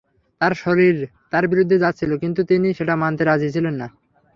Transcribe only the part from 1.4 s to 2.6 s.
বিরুদ্ধে যাচ্ছিল কিন্তু